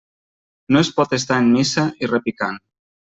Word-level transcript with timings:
No 0.75 0.79
es 0.85 0.89
pot 0.95 1.13
estar 1.19 1.37
en 1.45 1.51
missa 1.57 1.83
i 2.07 2.13
repicant. 2.13 2.59